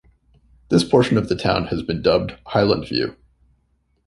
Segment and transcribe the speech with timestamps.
[0.69, 3.15] This portion of the town has been dubbed "Highland View".